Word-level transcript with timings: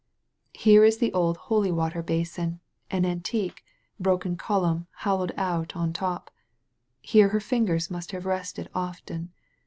''Here 0.55 0.83
is 0.83 0.97
the 0.97 1.13
old 1.13 1.37
holy 1.37 1.71
water 1.71 2.01
basin, 2.01 2.59
an 2.89 3.05
antique, 3.05 3.63
broken 3.99 4.35
column 4.35 4.87
hollowed 5.05 5.31
out 5.37 5.75
on 5.75 5.93
top. 5.93 6.31
Here 7.01 7.27
her 7.29 7.39
fingers 7.39 7.91
must 7.91 8.11
have 8.11 8.25
rested 8.25 8.67
often. 8.73 9.31